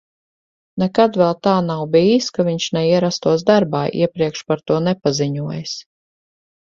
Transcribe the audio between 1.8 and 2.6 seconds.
bijis, ka